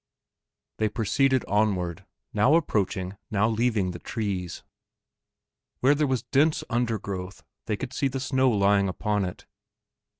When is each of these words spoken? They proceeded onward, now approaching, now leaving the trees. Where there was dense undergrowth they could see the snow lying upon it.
They 0.79 0.89
proceeded 0.89 1.45
onward, 1.47 2.07
now 2.33 2.55
approaching, 2.55 3.17
now 3.29 3.47
leaving 3.47 3.91
the 3.91 3.99
trees. 3.99 4.63
Where 5.81 5.93
there 5.93 6.07
was 6.07 6.23
dense 6.23 6.63
undergrowth 6.71 7.43
they 7.67 7.77
could 7.77 7.93
see 7.93 8.07
the 8.07 8.19
snow 8.19 8.49
lying 8.49 8.89
upon 8.89 9.25
it. 9.25 9.45